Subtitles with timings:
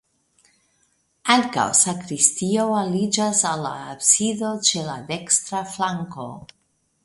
[1.33, 6.31] Ankaŭ sakristio aliĝas al la absido ĉe la dekstra flanko.